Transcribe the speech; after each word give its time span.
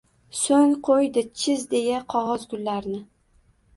So’ng 0.37 0.71
qo’ydi, 0.87 1.23
“Chiz!” 1.43 1.67
deya 1.75 2.01
qog’oz 2.15 2.49
gullarni. 2.55 2.99